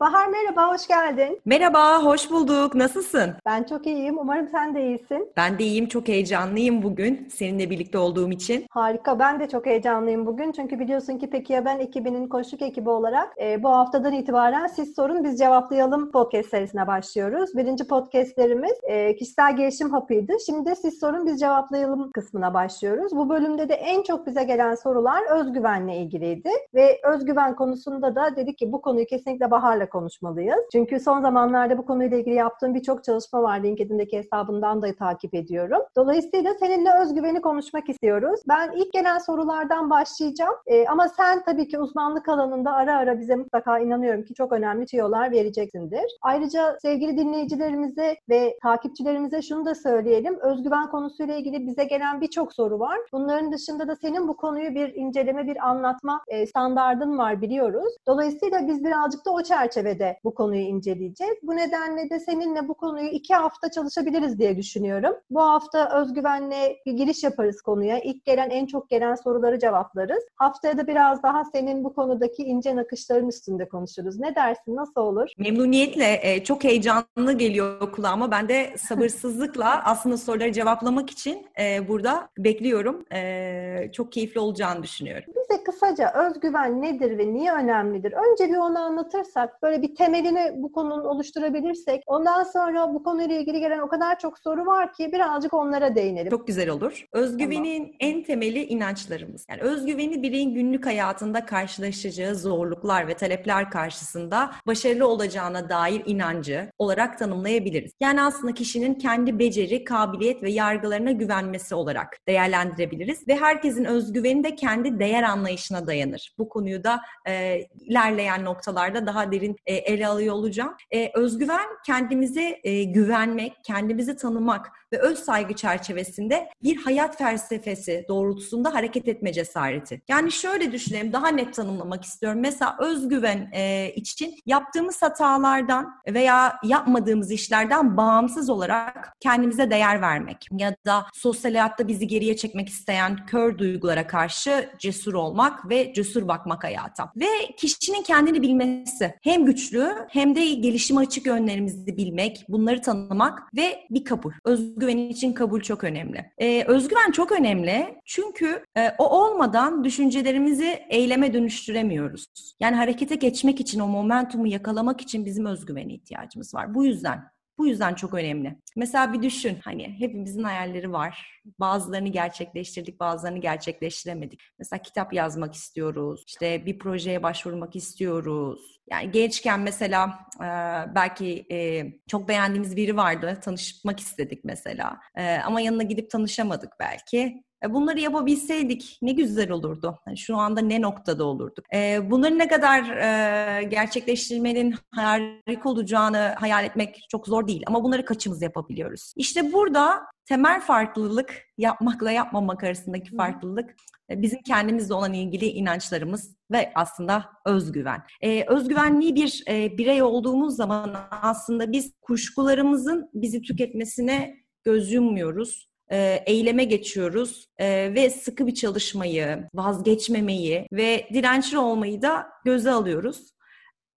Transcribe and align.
Bahar 0.00 0.26
merhaba, 0.26 0.74
hoş 0.74 0.86
geldin. 0.86 1.40
Merhaba, 1.44 2.04
hoş 2.04 2.30
bulduk. 2.30 2.74
Nasılsın? 2.74 3.34
Ben 3.46 3.62
çok 3.62 3.86
iyiyim. 3.86 4.18
Umarım 4.18 4.48
sen 4.48 4.74
de 4.74 4.86
iyisin. 4.86 5.32
Ben 5.36 5.58
de 5.58 5.64
iyiyim. 5.64 5.88
Çok 5.88 6.08
heyecanlıyım 6.08 6.82
bugün 6.82 7.28
seninle 7.30 7.70
birlikte 7.70 7.98
olduğum 7.98 8.30
için. 8.30 8.66
Harika. 8.70 9.18
Ben 9.18 9.40
de 9.40 9.48
çok 9.48 9.66
heyecanlıyım 9.66 10.26
bugün. 10.26 10.52
Çünkü 10.52 10.78
biliyorsun 10.78 11.18
ki 11.18 11.30
Peki 11.30 11.52
ya 11.52 11.64
ben 11.64 11.78
ekibinin 11.78 12.28
koşuk 12.28 12.62
ekibi 12.62 12.90
olarak 12.90 13.32
e, 13.42 13.62
bu 13.62 13.68
haftadan 13.68 14.12
itibaren 14.12 14.66
siz 14.66 14.94
sorun 14.94 15.24
biz 15.24 15.38
cevaplayalım 15.38 16.12
podcast 16.12 16.48
serisine 16.48 16.86
başlıyoruz. 16.86 17.50
Birinci 17.56 17.86
podcastlerimiz 17.86 18.78
e, 18.82 19.16
kişisel 19.16 19.56
gelişim 19.56 19.90
hapıydı. 19.90 20.32
Şimdi 20.46 20.70
de 20.70 20.74
siz 20.74 21.00
sorun 21.00 21.26
biz 21.26 21.40
cevaplayalım 21.40 22.10
kısmına 22.12 22.54
başlıyoruz. 22.54 23.16
Bu 23.16 23.28
bölümde 23.28 23.68
de 23.68 23.74
en 23.74 24.02
çok 24.02 24.26
bize 24.26 24.44
gelen 24.44 24.74
sorular 24.74 25.40
özgüvenle 25.40 25.96
ilgiliydi. 25.96 26.50
Ve 26.74 27.00
özgüven 27.04 27.56
konusunda 27.56 28.14
da 28.14 28.36
dedik 28.36 28.58
ki 28.58 28.72
bu 28.72 28.80
konuyu 28.80 29.06
kesinlikle 29.06 29.50
Bahar'la 29.50 29.87
konuşmalıyız. 29.88 30.60
Çünkü 30.72 31.00
son 31.00 31.22
zamanlarda 31.22 31.78
bu 31.78 31.86
konuyla 31.86 32.18
ilgili 32.18 32.34
yaptığım 32.34 32.74
birçok 32.74 33.04
çalışma 33.04 33.42
var. 33.42 33.62
LinkedIn'deki 33.62 34.18
hesabından 34.18 34.82
da 34.82 34.94
takip 34.94 35.34
ediyorum. 35.34 35.82
Dolayısıyla 35.96 36.54
seninle 36.60 36.90
özgüveni 37.02 37.40
konuşmak 37.40 37.88
istiyoruz. 37.88 38.40
Ben 38.48 38.72
ilk 38.72 38.92
gelen 38.92 39.18
sorulardan 39.18 39.90
başlayacağım. 39.90 40.54
Ee, 40.66 40.86
ama 40.86 41.08
sen 41.08 41.42
tabii 41.44 41.68
ki 41.68 41.78
uzmanlık 41.78 42.28
alanında 42.28 42.72
ara 42.72 42.96
ara 42.96 43.20
bize 43.20 43.36
mutlaka 43.36 43.78
inanıyorum 43.78 44.24
ki 44.24 44.34
çok 44.34 44.52
önemli 44.52 44.86
tüyolar 44.86 45.30
vereceksindir. 45.30 46.18
Ayrıca 46.22 46.78
sevgili 46.82 47.16
dinleyicilerimize 47.16 48.16
ve 48.28 48.58
takipçilerimize 48.62 49.42
şunu 49.42 49.64
da 49.66 49.74
söyleyelim. 49.74 50.38
Özgüven 50.40 50.90
konusuyla 50.90 51.34
ilgili 51.34 51.66
bize 51.66 51.84
gelen 51.84 52.20
birçok 52.20 52.52
soru 52.52 52.78
var. 52.78 52.98
Bunların 53.12 53.52
dışında 53.52 53.88
da 53.88 53.96
senin 53.96 54.28
bu 54.28 54.36
konuyu 54.36 54.74
bir 54.74 54.94
inceleme, 54.94 55.46
bir 55.46 55.68
anlatma 55.68 56.20
e, 56.28 56.46
standardın 56.46 57.18
var 57.18 57.42
biliyoruz. 57.42 57.96
Dolayısıyla 58.06 58.68
biz 58.68 58.84
birazcık 58.84 59.24
da 59.26 59.30
o 59.30 59.42
çerçeve 59.42 59.77
çerçevede 59.78 60.18
bu 60.24 60.34
konuyu 60.34 60.60
inceleyeceğiz. 60.60 61.34
Bu 61.42 61.56
nedenle 61.56 62.10
de 62.10 62.20
seninle 62.20 62.68
bu 62.68 62.74
konuyu 62.74 63.08
iki 63.08 63.34
hafta 63.34 63.70
çalışabiliriz 63.70 64.38
diye 64.38 64.56
düşünüyorum. 64.56 65.14
Bu 65.30 65.42
hafta 65.42 66.00
özgüvenle 66.00 66.76
bir 66.86 66.92
giriş 66.92 67.24
yaparız 67.24 67.62
konuya. 67.62 68.00
İlk 68.00 68.24
gelen, 68.24 68.50
en 68.50 68.66
çok 68.66 68.90
gelen 68.90 69.14
soruları 69.14 69.58
cevaplarız. 69.58 70.24
Haftaya 70.36 70.78
da 70.78 70.86
biraz 70.86 71.22
daha 71.22 71.44
senin 71.44 71.84
bu 71.84 71.94
konudaki 71.94 72.42
ince 72.42 72.76
nakışların 72.76 73.28
üstünde 73.28 73.68
konuşuruz. 73.68 74.18
Ne 74.20 74.34
dersin? 74.34 74.76
Nasıl 74.76 75.00
olur? 75.00 75.28
Memnuniyetle. 75.38 76.20
E, 76.22 76.44
çok 76.44 76.64
heyecanlı 76.64 77.32
geliyor 77.32 77.92
kulağıma. 77.92 78.30
Ben 78.30 78.48
de 78.48 78.74
sabırsızlıkla 78.78 79.82
aslında 79.84 80.16
soruları 80.16 80.52
cevaplamak 80.52 81.10
için 81.10 81.46
e, 81.60 81.88
burada 81.88 82.28
bekliyorum. 82.38 83.04
E, 83.12 83.90
çok 83.92 84.12
keyifli 84.12 84.40
olacağını 84.40 84.82
düşünüyorum. 84.82 85.24
Bize 85.28 85.64
kısaca 85.64 86.12
özgüven 86.12 86.82
nedir 86.82 87.18
ve 87.18 87.34
niye 87.34 87.52
önemlidir? 87.52 88.12
Önce 88.12 88.48
bir 88.48 88.56
onu 88.56 88.78
anlatırsak, 88.78 89.62
böyle 89.68 89.82
bir 89.82 89.94
temelini 89.94 90.52
bu 90.54 90.72
konunun 90.72 91.04
oluşturabilirsek 91.04 92.02
ondan 92.06 92.42
sonra 92.42 92.94
bu 92.94 93.02
konuyla 93.02 93.36
ilgili 93.36 93.60
gelen 93.60 93.78
o 93.78 93.88
kadar 93.88 94.18
çok 94.18 94.38
soru 94.38 94.66
var 94.66 94.92
ki 94.92 95.12
birazcık 95.12 95.54
onlara 95.54 95.94
değinelim. 95.94 96.30
Çok 96.30 96.46
güzel 96.46 96.68
olur. 96.68 97.06
Özgüvenin 97.12 97.78
tamam. 97.78 97.96
en 98.00 98.22
temeli 98.22 98.64
inançlarımız. 98.64 99.46
Yani 99.50 99.60
özgüveni 99.60 100.22
bireyin 100.22 100.54
günlük 100.54 100.86
hayatında 100.86 101.46
karşılaşacağı 101.46 102.34
zorluklar 102.34 103.08
ve 103.08 103.14
talepler 103.14 103.70
karşısında 103.70 104.50
başarılı 104.66 105.08
olacağına 105.08 105.68
dair 105.68 106.02
inancı 106.06 106.70
olarak 106.78 107.18
tanımlayabiliriz. 107.18 107.92
Yani 108.00 108.22
aslında 108.22 108.54
kişinin 108.54 108.94
kendi 108.94 109.38
beceri, 109.38 109.84
kabiliyet 109.84 110.42
ve 110.42 110.50
yargılarına 110.50 111.10
güvenmesi 111.10 111.74
olarak 111.74 112.18
değerlendirebiliriz 112.28 113.28
ve 113.28 113.36
herkesin 113.36 113.84
özgüveni 113.84 114.44
de 114.44 114.54
kendi 114.54 114.98
değer 114.98 115.22
anlayışına 115.22 115.86
dayanır. 115.86 116.34
Bu 116.38 116.48
konuyu 116.48 116.84
da 116.84 117.00
e, 117.28 117.64
ilerleyen 117.80 118.44
noktalarda 118.44 119.06
daha 119.06 119.32
derin 119.32 119.56
e, 119.66 119.74
ele 119.74 120.06
alıyor 120.06 120.34
olacağım. 120.34 120.74
E, 120.90 121.10
özgüven 121.14 121.66
kendimize 121.86 122.60
e, 122.64 122.84
güvenmek, 122.84 123.52
kendimizi 123.64 124.16
tanımak 124.16 124.70
ve 124.92 124.98
öz 124.98 125.18
saygı 125.18 125.54
çerçevesinde 125.54 126.48
bir 126.62 126.76
hayat 126.76 127.18
felsefesi 127.18 128.04
doğrultusunda 128.08 128.74
hareket 128.74 129.08
etme 129.08 129.32
cesareti. 129.32 130.02
Yani 130.08 130.32
şöyle 130.32 130.72
düşünelim, 130.72 131.12
daha 131.12 131.28
net 131.28 131.54
tanımlamak 131.54 132.04
istiyorum. 132.04 132.40
Mesela 132.40 132.76
özgüven 132.80 133.50
e, 133.52 133.92
için 133.96 134.34
yaptığımız 134.46 135.02
hatalardan 135.02 135.94
veya 136.08 136.56
yapmadığımız 136.64 137.30
işlerden 137.30 137.96
bağımsız 137.96 138.50
olarak 138.50 139.12
kendimize 139.20 139.70
değer 139.70 140.00
vermek 140.00 140.46
ya 140.52 140.74
da 140.86 141.06
sosyal 141.14 141.52
hayatta 141.52 141.88
bizi 141.88 142.06
geriye 142.06 142.36
çekmek 142.36 142.68
isteyen 142.68 143.26
kör 143.26 143.58
duygulara 143.58 144.06
karşı 144.06 144.70
cesur 144.78 145.14
olmak 145.14 145.70
ve 145.70 145.92
cesur 145.94 146.28
bakmak 146.28 146.64
hayata. 146.64 147.12
Ve 147.16 147.26
kişinin 147.56 148.02
kendini 148.02 148.42
bilmesi 148.42 149.14
hem 149.22 149.37
güçlü 149.46 149.88
hem 150.08 150.34
de 150.34 150.54
gelişime 150.54 151.00
açık 151.00 151.26
yönlerimizi 151.26 151.96
bilmek, 151.96 152.44
bunları 152.48 152.82
tanımak 152.82 153.54
ve 153.56 153.86
bir 153.90 154.04
kabul. 154.04 154.32
Özgüven 154.44 154.98
için 154.98 155.32
kabul 155.32 155.60
çok 155.60 155.84
önemli. 155.84 156.30
Ee, 156.38 156.64
özgüven 156.64 157.10
çok 157.10 157.32
önemli 157.32 157.94
çünkü 158.04 158.64
e, 158.76 158.90
o 158.98 159.04
olmadan 159.04 159.84
düşüncelerimizi 159.84 160.78
eyleme 160.90 161.34
dönüştüremiyoruz. 161.34 162.26
Yani 162.60 162.76
harekete 162.76 163.14
geçmek 163.14 163.60
için, 163.60 163.80
o 163.80 163.86
momentumu 163.86 164.46
yakalamak 164.46 165.00
için 165.00 165.24
bizim 165.24 165.46
özgüvene 165.46 165.94
ihtiyacımız 165.94 166.54
var. 166.54 166.74
Bu 166.74 166.84
yüzden 166.84 167.24
bu 167.58 167.66
yüzden 167.66 167.94
çok 167.94 168.14
önemli. 168.14 168.56
Mesela 168.78 169.12
bir 169.12 169.22
düşün 169.22 169.58
hani 169.64 169.96
hepimizin 169.98 170.42
hayalleri 170.42 170.92
var. 170.92 171.40
Bazılarını 171.60 172.08
gerçekleştirdik, 172.08 173.00
bazılarını 173.00 173.38
gerçekleştiremedik. 173.38 174.40
Mesela 174.58 174.82
kitap 174.82 175.12
yazmak 175.12 175.54
istiyoruz. 175.54 176.24
İşte 176.26 176.66
bir 176.66 176.78
projeye 176.78 177.22
başvurmak 177.22 177.76
istiyoruz. 177.76 178.80
Yani 178.90 179.10
gençken 179.10 179.60
mesela 179.60 180.18
e, 180.36 180.48
belki 180.94 181.46
e, 181.50 181.86
çok 182.06 182.28
beğendiğimiz 182.28 182.76
biri 182.76 182.96
vardı. 182.96 183.38
Tanışmak 183.42 184.00
istedik 184.00 184.44
mesela. 184.44 185.00
E, 185.14 185.36
ama 185.38 185.60
yanına 185.60 185.82
gidip 185.82 186.10
tanışamadık 186.10 186.72
belki. 186.80 187.42
E, 187.64 187.74
bunları 187.74 188.00
yapabilseydik 188.00 188.98
ne 189.02 189.12
güzel 189.12 189.50
olurdu. 189.50 189.98
Yani 190.06 190.18
şu 190.18 190.36
anda 190.36 190.60
ne 190.60 190.82
noktada 190.82 191.24
olurduk. 191.24 191.64
E, 191.74 192.10
bunları 192.10 192.38
ne 192.38 192.48
kadar 192.48 192.82
e, 192.90 193.62
gerçekleştirmenin 193.62 194.74
harika 194.94 195.68
olacağını 195.68 196.34
hayal 196.38 196.64
etmek 196.64 197.06
çok 197.10 197.26
zor 197.26 197.46
değil. 197.46 197.62
Ama 197.66 197.84
bunları 197.84 198.04
kaçımız 198.04 198.42
yapabiliyoruz? 198.68 199.12
İşte 199.16 199.52
burada 199.52 200.00
temel 200.26 200.60
farklılık 200.60 201.34
yapmakla 201.58 202.10
yapmamak 202.10 202.64
arasındaki 202.64 203.16
farklılık 203.16 203.76
bizim 204.10 204.42
kendimizle 204.42 204.94
olan 204.94 205.12
ilgili 205.12 205.46
inançlarımız 205.46 206.36
ve 206.50 206.72
aslında 206.74 207.24
özgüven. 207.46 208.02
Ee, 208.22 208.44
özgüvenli 208.48 209.14
bir 209.14 209.44
e, 209.48 209.78
birey 209.78 210.02
olduğumuz 210.02 210.56
zaman 210.56 210.96
aslında 211.10 211.72
biz 211.72 211.92
kuşkularımızın 212.02 213.10
bizi 213.14 213.42
tüketmesine 213.42 214.36
göz 214.64 214.92
yummuyoruz 214.92 215.68
e, 215.90 216.22
eyleme 216.26 216.64
geçiyoruz 216.64 217.48
e, 217.58 217.94
ve 217.94 218.10
sıkı 218.10 218.46
bir 218.46 218.54
çalışmayı, 218.54 219.48
vazgeçmemeyi 219.54 220.66
ve 220.72 221.08
dirençli 221.12 221.58
olmayı 221.58 222.02
da 222.02 222.26
göze 222.44 222.70
alıyoruz. 222.70 223.30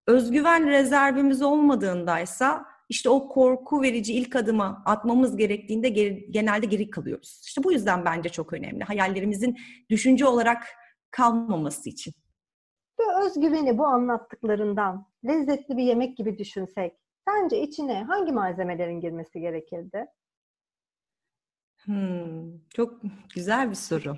Özgüven 0.06 0.66
rezervimiz 0.66 1.42
olmadığındaysa 1.42 2.71
işte 2.92 3.08
o 3.08 3.28
korku 3.28 3.82
verici 3.82 4.14
ilk 4.14 4.36
adımı 4.36 4.82
atmamız 4.84 5.36
gerektiğinde 5.36 5.88
geri, 5.88 6.26
genelde 6.30 6.66
geri 6.66 6.90
kalıyoruz. 6.90 7.42
İşte 7.46 7.64
bu 7.64 7.72
yüzden 7.72 8.04
bence 8.04 8.28
çok 8.28 8.52
önemli. 8.52 8.84
Hayallerimizin 8.84 9.58
düşünce 9.90 10.26
olarak 10.26 10.66
kalmaması 11.10 11.88
için. 11.88 12.14
Ve 13.00 13.26
özgüveni 13.26 13.78
bu 13.78 13.86
anlattıklarından 13.86 15.06
lezzetli 15.26 15.76
bir 15.76 15.82
yemek 15.82 16.16
gibi 16.16 16.38
düşünsek, 16.38 16.92
sence 17.28 17.62
içine 17.62 18.04
hangi 18.04 18.32
malzemelerin 18.32 19.00
girmesi 19.00 19.40
gerekirdi? 19.40 20.06
Hmm, 21.84 22.58
çok 22.68 23.00
güzel 23.34 23.70
bir 23.70 23.74
soru. 23.74 24.16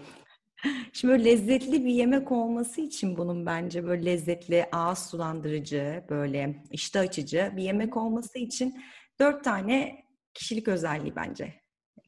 Şimdi 0.93 1.13
böyle 1.13 1.25
lezzetli 1.25 1.85
bir 1.85 1.93
yemek 1.93 2.33
olması 2.33 2.81
için 2.81 3.17
bunun 3.17 3.47
bence 3.47 3.85
böyle 3.85 4.05
lezzetli, 4.05 4.67
ağız 4.73 4.99
sulandırıcı, 4.99 6.05
böyle 6.11 6.63
iştah 6.71 7.01
açıcı 7.01 7.53
bir 7.57 7.63
yemek 7.63 7.97
olması 7.97 8.39
için 8.39 8.83
dört 9.21 9.45
tane 9.45 10.05
kişilik 10.35 10.69
özelliği 10.69 11.17
bence 11.17 11.55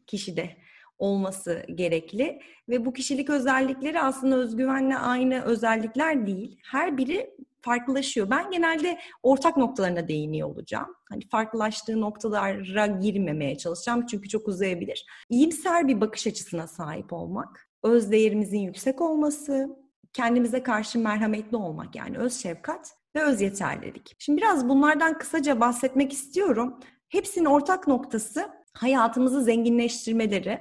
kişide 0.06 0.56
olması 0.98 1.62
gerekli 1.74 2.40
ve 2.68 2.84
bu 2.84 2.92
kişilik 2.92 3.30
özellikleri 3.30 4.00
aslında 4.00 4.36
özgüvenle 4.36 4.96
aynı 4.96 5.42
özellikler 5.42 6.26
değil. 6.26 6.60
Her 6.64 6.98
biri 6.98 7.36
farklılaşıyor. 7.66 8.30
Ben 8.30 8.50
genelde 8.50 8.98
ortak 9.22 9.56
noktalarına 9.56 10.08
değiniyor 10.08 10.48
olacağım. 10.48 10.96
Hani 11.08 11.28
farklılaştığı 11.28 12.00
noktalara 12.00 12.86
girmemeye 12.86 13.58
çalışacağım 13.58 14.06
çünkü 14.06 14.28
çok 14.28 14.48
uzayabilir. 14.48 15.06
İyimser 15.30 15.88
bir 15.88 16.00
bakış 16.00 16.26
açısına 16.26 16.66
sahip 16.66 17.12
olmak, 17.12 17.65
öz 17.82 18.12
değerimizin 18.12 18.58
yüksek 18.58 19.00
olması, 19.00 19.76
kendimize 20.12 20.62
karşı 20.62 20.98
merhametli 20.98 21.56
olmak 21.56 21.96
yani 21.96 22.18
öz 22.18 22.34
şefkat 22.34 22.92
ve 23.16 23.22
öz 23.22 23.40
yeterlilik. 23.40 24.16
Şimdi 24.18 24.38
biraz 24.38 24.68
bunlardan 24.68 25.18
kısaca 25.18 25.60
bahsetmek 25.60 26.12
istiyorum. 26.12 26.80
Hepsinin 27.08 27.44
ortak 27.44 27.88
noktası 27.88 28.48
hayatımızı 28.72 29.42
zenginleştirmeleri, 29.42 30.60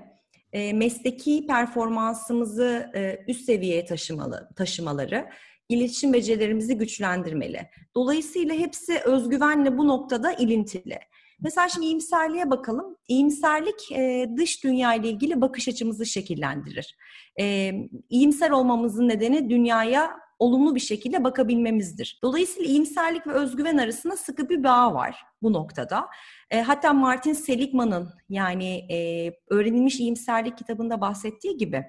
mesleki 0.74 1.48
performansımızı 1.48 2.92
üst 3.28 3.46
seviyeye 3.46 3.86
taşımalı, 3.86 4.50
taşımaları 4.56 5.30
iletişim 5.70 6.14
becerilerimizi 6.14 6.78
güçlendirmeli. 6.78 7.70
Dolayısıyla 7.96 8.56
hepsi 8.56 9.00
özgüvenle 9.00 9.78
bu 9.78 9.88
noktada 9.88 10.32
ilintili. 10.34 11.00
Mesela 11.42 11.70
şimdi 11.70 11.86
iyimserliğe 11.86 12.50
bakalım. 12.50 12.98
İyimserlik 13.08 13.92
e, 13.92 14.30
dış 14.38 14.64
dünya 14.64 14.94
ile 14.94 15.10
ilgili 15.10 15.42
bakış 15.42 15.68
açımızı 15.68 16.06
şekillendirir. 16.06 16.98
E, 17.40 17.72
iyimser 18.10 18.50
olmamızın 18.50 19.08
nedeni 19.08 19.50
dünyaya 19.50 20.26
olumlu 20.40 20.76
bir 20.76 20.80
şekilde 20.80 21.24
bakabilmemizdir. 21.24 22.20
Dolayısıyla 22.24 22.70
iyimserlik 22.70 23.28
ve 23.28 23.32
özgüven 23.32 23.78
arasında 23.78 24.18
sıkı 24.18 24.50
bir 24.50 24.64
bağ 24.64 24.94
var 24.94 25.24
bu 25.42 25.54
noktada. 25.54 26.08
E, 26.52 26.62
hatta 26.62 26.94
Martin 26.94 27.34
Seligman'ın 27.34 28.10
yani 28.30 28.94
e, 28.94 29.32
öğrenilmiş 29.50 30.00
iyimserlik 30.00 30.58
kitabında 30.58 31.02
bahsettiği 31.02 31.58
gibi 31.58 31.84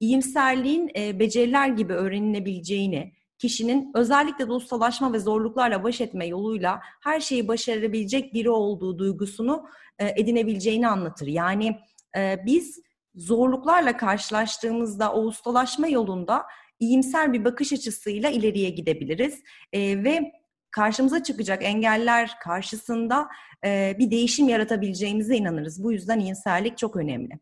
iyimserliğin 0.00 0.90
e, 0.96 1.18
beceriler 1.18 1.68
gibi 1.68 1.92
öğrenilebileceğini, 1.92 3.12
kişinin 3.38 3.90
özellikle 3.94 4.48
de 4.48 4.52
ustalaşma 4.52 5.12
ve 5.12 5.18
zorluklarla 5.18 5.84
baş 5.84 6.00
etme 6.00 6.26
yoluyla 6.26 6.80
her 7.00 7.20
şeyi 7.20 7.48
başarabilecek 7.48 8.34
biri 8.34 8.50
olduğu 8.50 8.98
duygusunu 8.98 9.66
e, 9.98 10.20
edinebileceğini 10.20 10.88
anlatır. 10.88 11.26
Yani 11.26 11.78
e, 12.16 12.36
biz 12.46 12.80
zorluklarla 13.14 13.96
karşılaştığımızda 13.96 15.12
o 15.12 15.22
ustalaşma 15.22 15.88
yolunda 15.88 16.44
iyimser 16.80 17.32
bir 17.32 17.44
bakış 17.44 17.72
açısıyla 17.72 18.30
ileriye 18.30 18.70
gidebiliriz 18.70 19.42
e, 19.72 20.04
ve 20.04 20.32
karşımıza 20.70 21.22
çıkacak 21.22 21.64
engeller 21.64 22.38
karşısında 22.40 23.28
e, 23.64 23.96
bir 23.98 24.10
değişim 24.10 24.48
yaratabileceğimize 24.48 25.36
inanırız. 25.36 25.84
Bu 25.84 25.92
yüzden 25.92 26.20
iyimserlik 26.20 26.78
çok 26.78 26.96
önemli. 26.96 27.38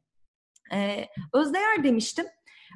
E, 0.73 1.07
özdeğer 1.33 1.85
demiştim. 1.85 2.27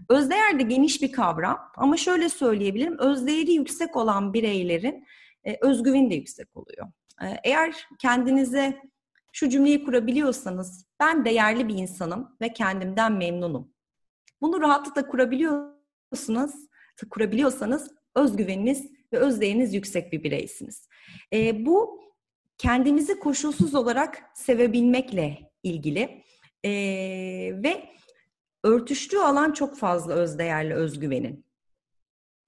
Özdeğer 0.08 0.58
de 0.58 0.62
geniş 0.62 1.02
bir 1.02 1.12
kavram 1.12 1.58
ama 1.76 1.96
şöyle 1.96 2.28
söyleyebilirim. 2.28 2.98
Özdeğeri 2.98 3.52
yüksek 3.52 3.96
olan 3.96 4.34
bireylerin 4.34 5.04
e, 5.44 5.58
özgüveni 5.60 6.10
de 6.10 6.14
yüksek 6.14 6.56
oluyor. 6.56 6.86
E, 7.22 7.26
eğer 7.44 7.88
kendinize 7.98 8.80
şu 9.32 9.48
cümleyi 9.48 9.84
kurabiliyorsanız 9.84 10.86
ben 11.00 11.24
değerli 11.24 11.68
bir 11.68 11.74
insanım 11.74 12.36
ve 12.40 12.52
kendimden 12.52 13.12
memnunum. 13.12 13.72
Bunu 14.40 14.60
rahatlıkla 14.60 15.08
kurabiliyorsunuz, 15.08 16.50
kurabiliyorsanız 17.10 17.90
özgüveniniz 18.14 18.86
ve 19.12 19.18
özdeğeriniz 19.18 19.74
yüksek 19.74 20.12
bir 20.12 20.22
bireysiniz. 20.22 20.88
E, 21.32 21.66
bu 21.66 22.00
kendimizi 22.58 23.18
koşulsuz 23.18 23.74
olarak 23.74 24.22
sevebilmekle 24.34 25.52
ilgili 25.62 26.24
e, 26.64 26.70
ve 27.62 27.88
örtüştüğü 28.64 29.18
alan 29.18 29.52
çok 29.52 29.76
fazla 29.76 30.12
özdeğerli 30.14 30.74
özgüvenin. 30.74 31.44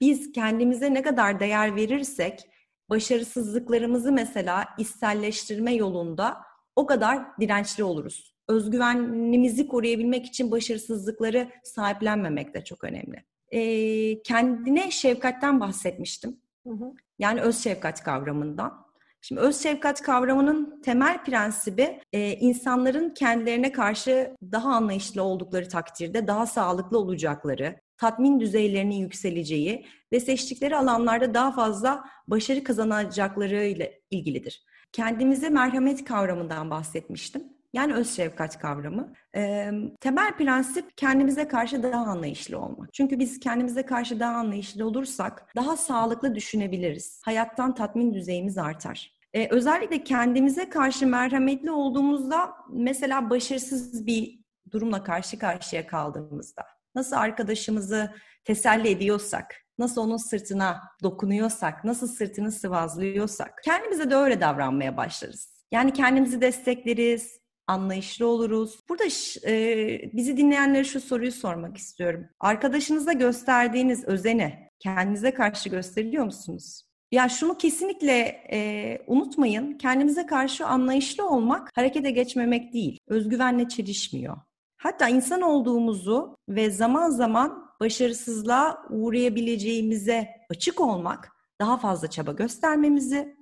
Biz 0.01 0.33
kendimize 0.33 0.95
ne 0.95 1.03
kadar 1.03 1.41
değer 1.41 1.77
verirsek 1.77 2.49
başarısızlıklarımızı 2.91 4.13
mesela 4.13 4.65
içselleştirme 4.79 5.75
yolunda 5.75 6.37
o 6.77 6.87
kadar 6.87 7.41
dirençli 7.41 7.85
oluruz. 7.85 8.35
Özgüvenimizi 8.49 9.69
koruyabilmek 9.69 10.27
için 10.27 10.51
başarısızlıkları 10.51 11.51
sahiplenmemek 11.65 12.55
de 12.55 12.65
çok 12.65 12.85
önemli. 12.85 13.25
Ee, 13.51 14.23
kendine 14.23 14.91
şefkatten 14.91 15.61
bahsetmiştim. 15.61 16.41
Hı 16.67 16.73
hı. 16.73 16.93
Yani 17.19 17.41
öz 17.41 17.59
şefkat 17.59 18.03
kavramından. 18.05 18.87
Şimdi 19.25 19.41
öz 19.41 19.63
şefkat 19.63 20.03
kavramının 20.03 20.81
temel 20.83 21.25
prensibi 21.25 22.01
e, 22.13 22.33
insanların 22.33 23.11
kendilerine 23.11 23.73
karşı 23.73 24.37
daha 24.53 24.71
anlayışlı 24.71 25.23
oldukları 25.23 25.69
takdirde 25.69 26.27
daha 26.27 26.47
sağlıklı 26.47 26.99
olacakları, 26.99 27.77
tatmin 27.99 28.41
düzeylerinin 28.41 28.95
yükseleceği 28.95 29.87
ve 30.13 30.21
seçtikleri 30.21 30.77
alanlarda 30.77 31.35
daha 31.35 31.53
fazla 31.53 32.05
başarı 32.29 32.65
kazanacakları 32.65 33.65
ile 33.65 34.01
ilgilidir. 34.11 34.65
Kendimize 34.93 35.49
merhamet 35.49 36.05
kavramından 36.05 36.71
bahsetmiştim. 36.71 37.43
Yani 37.73 37.95
öz 37.95 38.17
şefkat 38.17 38.59
kavramı. 38.59 39.13
E, 39.37 39.71
temel 40.01 40.37
prensip 40.37 40.97
kendimize 40.97 41.49
karşı 41.49 41.83
daha 41.83 42.05
anlayışlı 42.05 42.59
olmak. 42.59 42.95
Çünkü 42.95 43.19
biz 43.19 43.41
kendimize 43.41 43.87
karşı 43.87 44.21
daha 44.21 44.35
anlayışlı 44.35 44.87
olursak 44.87 45.47
daha 45.57 45.77
sağlıklı 45.77 46.35
düşünebiliriz. 46.35 47.21
Hayattan 47.25 47.75
tatmin 47.75 48.15
düzeyimiz 48.15 48.59
artar. 48.59 49.13
Ee, 49.35 49.49
özellikle 49.51 50.05
kendimize 50.05 50.69
karşı 50.69 51.07
merhametli 51.07 51.71
olduğumuzda 51.71 52.55
mesela 52.73 53.31
başarısız 53.31 54.07
bir 54.07 54.41
durumla 54.71 55.05
karşı 55.05 55.39
karşıya 55.39 55.87
kaldığımızda 55.87 56.63
nasıl 56.95 57.17
arkadaşımızı 57.17 58.15
teselli 58.45 58.89
ediyorsak, 58.89 59.55
nasıl 59.79 60.03
onun 60.03 60.17
sırtına 60.17 60.81
dokunuyorsak, 61.03 61.85
nasıl 61.85 62.07
sırtını 62.09 62.53
sıvazlıyorsak 62.53 63.61
kendimize 63.65 64.11
de 64.11 64.17
öyle 64.17 64.41
davranmaya 64.41 64.97
başlarız. 64.97 65.63
Yani 65.73 65.93
kendimizi 65.93 66.41
destekleriz, 66.41 67.42
anlayışlı 67.67 68.27
oluruz. 68.27 68.81
Burada 68.89 69.05
e, 69.47 70.11
bizi 70.13 70.37
dinleyenlere 70.37 70.85
şu 70.85 71.01
soruyu 71.01 71.33
sormak 71.33 71.77
istiyorum. 71.77 72.27
Arkadaşınıza 72.41 73.13
gösterdiğiniz 73.13 74.05
özeni 74.05 74.71
kendinize 74.79 75.35
karşı 75.35 75.69
gösteriyor 75.69 76.25
musunuz? 76.25 76.83
Ya 77.13 77.29
şunu 77.29 77.59
kesinlikle 77.59 78.19
e, 78.53 78.99
unutmayın. 79.07 79.79
Kendimize 79.79 80.27
karşı 80.27 80.67
anlayışlı 80.67 81.29
olmak 81.29 81.71
harekete 81.75 82.11
geçmemek 82.11 82.73
değil. 82.73 82.99
Özgüvenle 83.09 83.69
çelişmiyor. 83.69 84.37
Hatta 84.77 85.09
insan 85.09 85.43
olduğumuzu 85.43 86.37
ve 86.49 86.71
zaman 86.71 87.11
zaman 87.11 87.73
başarısızlığa 87.81 88.87
uğrayabileceğimize 88.91 90.29
açık 90.51 90.81
olmak 90.81 91.33
daha 91.61 91.77
fazla 91.77 92.11
çaba 92.11 92.33
göstermemizi, 92.33 93.37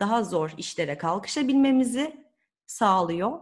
daha 0.00 0.24
zor 0.24 0.50
işlere 0.58 0.98
kalkışabilmemizi 0.98 2.24
sağlıyor. 2.66 3.38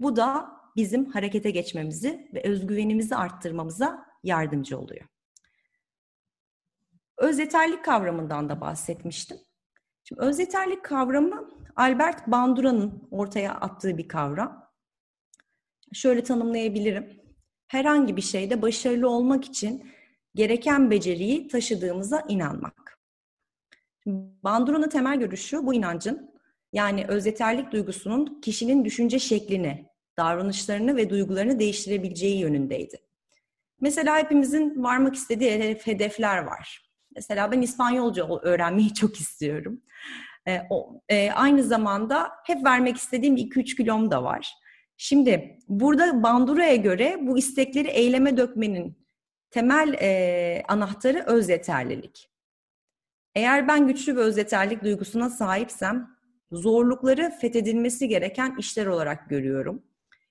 Bu 0.00 0.16
da 0.16 0.60
bizim 0.76 1.04
harekete 1.04 1.50
geçmemizi 1.50 2.30
ve 2.34 2.42
özgüvenimizi 2.42 3.16
arttırmamıza 3.16 4.06
yardımcı 4.24 4.78
oluyor. 4.78 5.06
Öz 7.18 7.38
yeterlik 7.38 7.84
kavramından 7.84 8.48
da 8.48 8.60
bahsetmiştim. 8.60 9.36
Şimdi 10.04 10.20
öz 10.20 10.38
yeterlik 10.38 10.84
kavramı 10.84 11.50
Albert 11.76 12.26
Bandura'nın 12.26 13.08
ortaya 13.10 13.54
attığı 13.54 13.98
bir 13.98 14.08
kavram. 14.08 14.70
Şöyle 15.92 16.22
tanımlayabilirim. 16.22 17.20
Herhangi 17.66 18.16
bir 18.16 18.22
şeyde 18.22 18.62
başarılı 18.62 19.10
olmak 19.10 19.44
için 19.44 19.90
gereken 20.34 20.90
beceriyi 20.90 21.48
taşıdığımıza 21.48 22.24
inanmak. 22.28 23.00
Bandura'nın 24.44 24.88
temel 24.88 25.18
görüşü 25.18 25.66
bu 25.66 25.74
inancın 25.74 26.34
yani 26.72 27.04
öz 27.08 27.26
yeterlik 27.26 27.72
duygusunun 27.72 28.40
kişinin 28.40 28.84
düşünce 28.84 29.18
şeklini, 29.18 29.89
davranışlarını 30.16 30.96
ve 30.96 31.10
duygularını 31.10 31.58
değiştirebileceği 31.58 32.38
yönündeydi. 32.38 32.98
Mesela 33.80 34.18
hepimizin 34.18 34.82
varmak 34.82 35.14
istediği 35.14 35.78
hedefler 35.84 36.38
var. 36.38 36.90
Mesela 37.14 37.52
ben 37.52 37.62
İspanyolca 37.62 38.28
öğrenmeyi 38.42 38.94
çok 38.94 39.20
istiyorum. 39.20 39.80
E, 40.48 40.60
o, 40.70 41.00
e, 41.08 41.30
aynı 41.30 41.62
zamanda 41.62 42.30
hep 42.44 42.64
vermek 42.64 42.96
istediğim 42.96 43.36
2-3 43.36 43.76
kilom 43.76 44.10
da 44.10 44.24
var. 44.24 44.54
Şimdi 44.96 45.58
burada 45.68 46.22
Bandura'ya 46.22 46.76
göre 46.76 47.18
bu 47.20 47.38
istekleri 47.38 47.88
eyleme 47.88 48.36
dökmenin 48.36 48.98
temel 49.50 49.94
e, 50.00 50.62
anahtarı 50.68 51.24
öz 51.26 51.48
yeterlilik. 51.48 52.30
Eğer 53.34 53.68
ben 53.68 53.86
güçlü 53.86 54.16
bir 54.16 54.20
öz 54.20 54.38
yeterlilik 54.38 54.84
duygusuna 54.84 55.30
sahipsem 55.30 56.16
zorlukları 56.52 57.30
fethedilmesi 57.40 58.08
gereken 58.08 58.56
işler 58.58 58.86
olarak 58.86 59.30
görüyorum. 59.30 59.82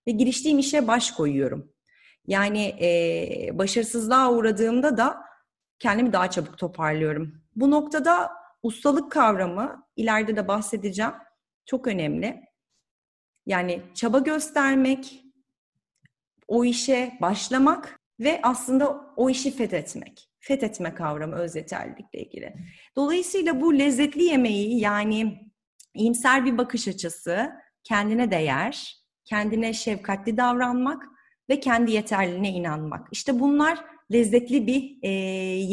Ve 0.10 0.14
giriştiğim 0.14 0.60
işe 0.60 0.88
baş 0.88 1.12
koyuyorum. 1.12 1.74
Yani 2.28 2.76
e, 2.82 3.58
başarısızlığa 3.58 4.34
uğradığımda 4.34 4.98
da 4.98 5.18
kendimi 5.80 6.14
daha 6.14 6.30
çabuk 6.30 6.58
toparlıyorum. 6.58 7.42
Bu 7.56 7.72
noktada 7.72 8.32
ustalık 8.64 9.12
kavramı 9.12 9.88
ileride 9.96 10.36
de 10.36 10.48
bahsedeceğim. 10.48 11.12
Çok 11.66 11.88
önemli. 11.88 12.42
Yani 13.46 13.82
çaba 13.96 14.20
göstermek, 14.20 15.24
o 16.48 16.66
işe 16.66 17.18
başlamak 17.22 18.00
ve 18.20 18.40
aslında 18.44 19.14
o 19.16 19.30
işi 19.30 19.52
fethetmek. 19.52 20.30
Fethetme 20.40 20.94
kavramı 20.94 21.36
öz 21.36 21.56
yeterlilikle 21.56 22.20
ilgili. 22.20 22.54
Dolayısıyla 22.96 23.62
bu 23.62 23.80
lezzetli 23.80 24.24
yemeği 24.24 24.80
yani 24.80 25.52
iyimser 25.94 26.46
bir 26.46 26.58
bakış 26.58 26.88
açısı, 26.88 27.52
kendine 27.84 28.32
değer, 28.32 28.99
kendine 29.30 29.74
şefkatli 29.74 30.38
davranmak 30.38 31.04
ve 31.50 31.60
kendi 31.60 31.92
yeterliliğine 31.92 32.50
inanmak. 32.50 33.08
İşte 33.12 33.40
bunlar 33.40 33.86
lezzetli 34.14 34.68
bir 34.68 34.98
e, 35.02 35.10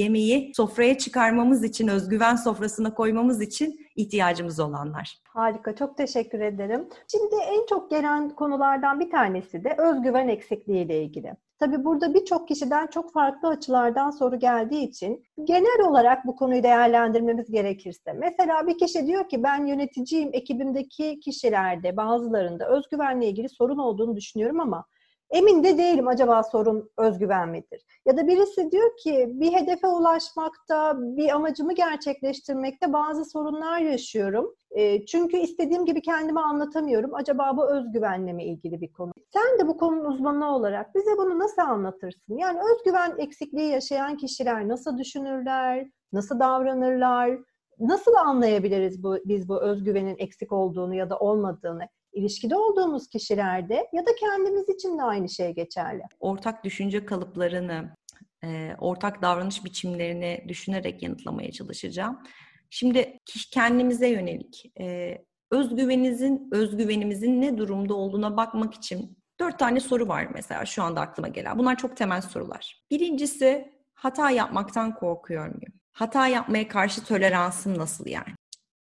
yemeği 0.00 0.52
sofraya 0.56 0.98
çıkarmamız 0.98 1.64
için, 1.64 1.88
özgüven 1.88 2.36
sofrasına 2.36 2.94
koymamız 2.94 3.42
için 3.42 3.86
ihtiyacımız 3.96 4.60
olanlar. 4.60 5.18
Harika, 5.28 5.76
çok 5.76 5.96
teşekkür 5.96 6.40
ederim. 6.40 6.88
Şimdi 7.10 7.34
en 7.46 7.66
çok 7.66 7.90
gelen 7.90 8.28
konulardan 8.30 9.00
bir 9.00 9.10
tanesi 9.10 9.64
de 9.64 9.76
özgüven 9.78 10.28
eksikliği 10.28 10.84
ile 10.84 11.02
ilgili. 11.02 11.32
Tabii 11.58 11.84
burada 11.84 12.14
birçok 12.14 12.48
kişiden 12.48 12.86
çok 12.86 13.12
farklı 13.12 13.48
açılardan 13.48 14.10
soru 14.10 14.38
geldiği 14.38 14.88
için 14.88 15.24
genel 15.44 15.88
olarak 15.88 16.26
bu 16.26 16.36
konuyu 16.36 16.62
değerlendirmemiz 16.62 17.50
gerekirse. 17.50 18.12
Mesela 18.12 18.66
bir 18.66 18.78
kişi 18.78 19.06
diyor 19.06 19.28
ki 19.28 19.42
ben 19.42 19.66
yöneticiyim, 19.66 20.30
ekibimdeki 20.32 21.20
kişilerde 21.20 21.96
bazılarında 21.96 22.68
özgüvenle 22.68 23.28
ilgili 23.28 23.48
sorun 23.48 23.78
olduğunu 23.78 24.16
düşünüyorum 24.16 24.60
ama 24.60 24.84
Emin 25.30 25.64
de 25.64 25.78
değilim 25.78 26.08
acaba 26.08 26.42
sorun 26.42 26.90
özgüven 26.98 27.48
midir? 27.48 27.82
Ya 28.06 28.16
da 28.16 28.26
birisi 28.26 28.70
diyor 28.70 28.96
ki 28.96 29.28
bir 29.32 29.52
hedefe 29.52 29.86
ulaşmakta, 29.86 30.94
bir 30.98 31.34
amacımı 31.34 31.74
gerçekleştirmekte 31.74 32.92
bazı 32.92 33.24
sorunlar 33.24 33.78
yaşıyorum. 33.78 34.54
E, 34.70 35.06
çünkü 35.06 35.36
istediğim 35.36 35.84
gibi 35.86 36.02
kendime 36.02 36.40
anlatamıyorum. 36.40 37.14
Acaba 37.14 37.56
bu 37.56 37.70
özgüvenle 37.70 38.32
mi 38.32 38.44
ilgili 38.44 38.80
bir 38.80 38.92
konu? 38.92 39.12
Sen 39.32 39.58
de 39.58 39.68
bu 39.68 39.76
konunun 39.76 40.04
uzmanı 40.04 40.54
olarak 40.56 40.94
bize 40.94 41.16
bunu 41.18 41.38
nasıl 41.38 41.62
anlatırsın? 41.62 42.38
Yani 42.38 42.58
özgüven 42.74 43.14
eksikliği 43.18 43.70
yaşayan 43.70 44.16
kişiler 44.16 44.68
nasıl 44.68 44.98
düşünürler, 44.98 45.90
nasıl 46.12 46.40
davranırlar? 46.40 47.38
Nasıl 47.78 48.14
anlayabiliriz 48.14 49.02
bu, 49.02 49.16
biz 49.24 49.48
bu 49.48 49.62
özgüvenin 49.62 50.16
eksik 50.18 50.52
olduğunu 50.52 50.94
ya 50.94 51.10
da 51.10 51.18
olmadığını? 51.18 51.88
İlişkide 52.16 52.56
olduğumuz 52.56 53.08
kişilerde 53.08 53.86
ya 53.92 54.06
da 54.06 54.10
kendimiz 54.20 54.68
için 54.68 54.98
de 54.98 55.02
aynı 55.02 55.28
şey 55.28 55.54
geçerli. 55.54 56.02
Ortak 56.20 56.64
düşünce 56.64 57.06
kalıplarını, 57.06 57.96
e, 58.44 58.74
ortak 58.78 59.22
davranış 59.22 59.64
biçimlerini 59.64 60.44
düşünerek 60.48 61.02
yanıtlamaya 61.02 61.52
çalışacağım. 61.52 62.22
Şimdi 62.70 63.18
kendimize 63.52 64.08
yönelik 64.08 64.72
e, 64.80 65.18
özgüveninizin, 65.50 66.48
özgüvenimizin 66.52 67.40
ne 67.40 67.58
durumda 67.58 67.94
olduğuna 67.94 68.36
bakmak 68.36 68.74
için 68.74 69.18
dört 69.40 69.58
tane 69.58 69.80
soru 69.80 70.08
var 70.08 70.28
mesela 70.34 70.66
şu 70.66 70.82
anda 70.82 71.00
aklıma 71.00 71.28
gelen. 71.28 71.58
Bunlar 71.58 71.76
çok 71.76 71.96
temel 71.96 72.22
sorular. 72.22 72.82
Birincisi 72.90 73.72
hata 73.94 74.30
yapmaktan 74.30 74.94
korkuyor 74.94 75.46
muyum? 75.46 75.72
Hata 75.92 76.26
yapmaya 76.26 76.68
karşı 76.68 77.04
toleransım 77.04 77.78
nasıl 77.78 78.06
yani? 78.06 78.34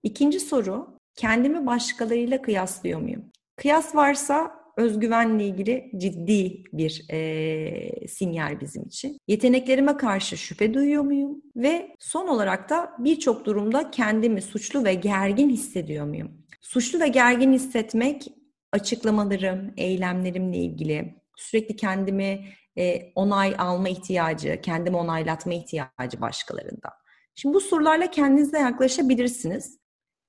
İkinci 0.03 0.41
soru 0.41 0.99
Kendimi 1.17 1.67
başkalarıyla 1.67 2.43
kıyaslıyor 2.43 3.01
muyum? 3.01 3.25
Kıyas 3.57 3.95
varsa 3.95 4.63
özgüvenle 4.77 5.47
ilgili 5.47 5.91
ciddi 5.97 6.65
bir 6.73 7.05
e, 7.11 8.07
sinyal 8.09 8.61
bizim 8.61 8.83
için. 8.83 9.19
Yeteneklerime 9.29 9.97
karşı 9.97 10.37
şüphe 10.37 10.75
duyuyor 10.75 11.03
muyum? 11.03 11.43
Ve 11.57 11.97
son 11.99 12.29
olarak 12.29 12.71
da 12.71 12.93
birçok 12.99 13.45
durumda 13.45 13.91
kendimi 13.91 14.43
suçlu 14.43 14.85
ve 14.85 14.95
gergin 14.95 15.51
hissediyor 15.51 16.07
muyum? 16.07 16.31
Suçlu 16.61 17.01
ve 17.01 17.09
gergin 17.09 17.53
hissetmek 17.53 18.29
açıklamalarım, 18.73 19.75
eylemlerimle 19.77 20.57
ilgili 20.57 21.15
sürekli 21.37 21.77
kendimi 21.77 22.45
e, 22.79 23.13
onay 23.15 23.55
alma 23.59 23.89
ihtiyacı, 23.89 24.61
kendimi 24.63 24.97
onaylatma 24.97 25.55
ihtiyacı 25.55 26.21
başkalarında. 26.21 26.91
Şimdi 27.35 27.55
bu 27.55 27.61
sorularla 27.61 28.11
kendinize 28.11 28.59
yaklaşabilirsiniz. 28.59 29.82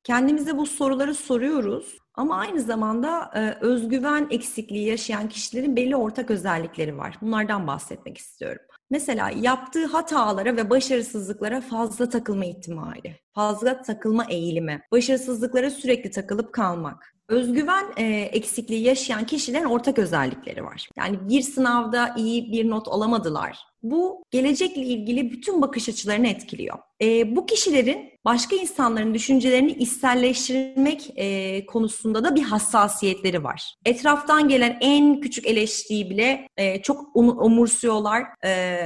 Kendimize 0.03 0.57
bu 0.57 0.65
soruları 0.65 1.15
soruyoruz 1.15 1.97
ama 2.13 2.37
aynı 2.37 2.59
zamanda 2.59 3.31
e, 3.35 3.65
özgüven 3.65 4.27
eksikliği 4.31 4.87
yaşayan 4.87 5.29
kişilerin 5.29 5.75
belli 5.75 5.95
ortak 5.95 6.31
özellikleri 6.31 6.97
var. 6.97 7.17
Bunlardan 7.21 7.67
bahsetmek 7.67 8.17
istiyorum. 8.17 8.61
Mesela 8.89 9.29
yaptığı 9.29 9.85
hatalara 9.85 10.57
ve 10.57 10.69
başarısızlıklara 10.69 11.61
fazla 11.61 12.09
takılma 12.09 12.45
ihtimali, 12.45 13.19
fazla 13.35 13.81
takılma 13.81 14.25
eğilimi, 14.29 14.81
başarısızlıklara 14.91 15.69
sürekli 15.69 16.11
takılıp 16.11 16.53
kalmak, 16.53 17.15
özgüven 17.29 17.85
e, 17.97 18.03
eksikliği 18.05 18.83
yaşayan 18.83 19.25
kişilerin 19.25 19.65
ortak 19.65 19.99
özellikleri 19.99 20.63
var. 20.63 20.89
Yani 20.97 21.29
bir 21.29 21.41
sınavda 21.41 22.13
iyi 22.17 22.51
bir 22.51 22.69
not 22.69 22.87
alamadılar. 22.87 23.72
Bu 23.83 24.23
gelecekle 24.31 24.81
ilgili 24.81 25.31
bütün 25.31 25.61
bakış 25.61 25.89
açılarını 25.89 26.27
etkiliyor. 26.27 26.77
E, 27.01 27.35
bu 27.35 27.45
kişilerin 27.45 28.13
başka 28.25 28.55
insanların 28.55 29.13
düşüncelerini 29.13 29.71
içselleştirmek 29.71 31.11
e, 31.15 31.65
konusunda 31.65 32.23
da 32.23 32.35
bir 32.35 32.41
hassasiyetleri 32.41 33.43
var. 33.43 33.75
Etraftan 33.85 34.49
gelen 34.49 34.77
en 34.81 35.21
küçük 35.21 35.47
eleştiriyi 35.47 36.09
bile 36.09 36.47
e, 36.57 36.81
çok 36.81 37.15
um, 37.15 37.29
umursuyorlar, 37.29 38.23
e, 38.45 38.79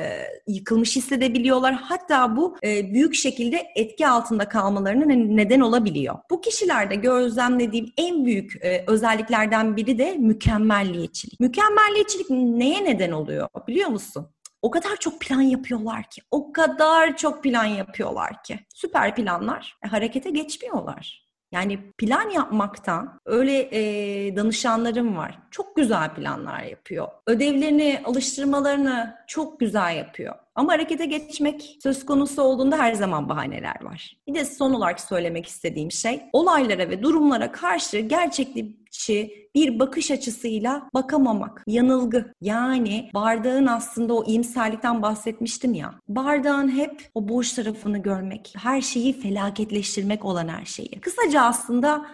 yıkılmış 0.48 0.96
hissedebiliyorlar. 0.96 1.74
Hatta 1.74 2.36
bu 2.36 2.58
e, 2.64 2.94
büyük 2.94 3.16
şekilde 3.16 3.68
etki 3.76 4.08
altında 4.08 4.50
kalmalarına 4.50 5.06
neden 5.14 5.60
olabiliyor. 5.60 6.16
Bu 6.32 6.42
kişilerde 6.42 6.96
gözlemlediğim 6.96 7.94
en 7.98 8.26
büyük 8.26 8.66
e, 8.66 8.84
özelliklerden 8.88 9.76
biri 9.76 9.98
de 9.98 10.16
mükemmelliyetçilik. 10.18 11.40
Mükemmelliyetçilik 11.40 12.30
neye 12.30 12.84
neden 12.84 13.12
oluyor 13.12 13.48
biliyor 13.68 13.90
musun? 13.90 14.28
O 14.68 14.72
kadar 14.72 14.98
çok 14.98 15.22
plan 15.22 15.42
yapıyorlar 15.42 16.04
ki, 16.10 16.22
o 16.32 16.54
kadar 16.54 17.18
çok 17.18 17.44
plan 17.44 17.66
yapıyorlar 17.66 18.44
ki. 18.44 18.60
Süper 18.76 19.16
planlar 19.16 19.78
e, 19.86 19.88
harekete 19.88 20.30
geçmiyorlar. 20.30 21.28
Yani 21.52 21.92
plan 21.98 22.30
yapmaktan 22.30 23.20
öyle 23.26 23.70
e, 23.72 24.36
danışanlarım 24.36 25.18
var. 25.18 25.40
Çok 25.52 25.76
güzel 25.76 26.14
planlar 26.14 26.64
yapıyor. 26.64 27.08
Ödevlerini, 27.28 28.02
alıştırmalarını 28.06 29.16
çok 29.28 29.60
güzel 29.60 29.96
yapıyor. 29.96 30.36
Ama 30.58 30.74
harekete 30.74 31.06
geçmek 31.06 31.78
söz 31.84 32.06
konusu 32.06 32.42
olduğunda 32.42 32.78
her 32.78 32.94
zaman 32.94 33.30
bahaneler 33.30 33.76
var. 33.82 34.18
Bir 34.28 34.34
de 34.34 34.46
son 34.46 34.74
olarak 34.74 35.00
söylemek 35.00 35.46
istediğim 35.46 35.92
şey 35.92 36.22
olaylara 36.34 36.90
ve 36.90 37.04
durumlara 37.04 37.52
karşı 37.52 38.00
gerçekçi 38.00 39.48
bir 39.56 39.80
bakış 39.80 40.12
açısıyla 40.12 40.90
bakamamak. 40.94 41.64
Yanılgı. 41.68 42.34
Yani 42.42 43.10
bardağın 43.14 43.66
aslında 43.66 44.14
o 44.14 44.26
iyimserlikten 44.26 45.02
bahsetmiştim 45.02 45.74
ya. 45.74 45.94
Bardağın 46.08 46.70
hep 46.78 47.10
o 47.16 47.28
boş 47.28 47.54
tarafını 47.54 47.98
görmek. 47.98 48.54
Her 48.58 48.82
şeyi 48.82 49.20
felaketleştirmek 49.20 50.26
olan 50.26 50.48
her 50.48 50.66
şeyi. 50.66 51.02
Kısaca 51.02 51.42
aslında 51.42 52.06